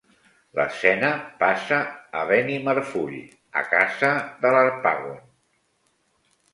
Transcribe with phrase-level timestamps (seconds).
[0.59, 1.11] L'escena
[1.43, 1.77] passa
[2.23, 4.13] a Benimarfull a casa
[4.45, 5.25] de l'Harpagon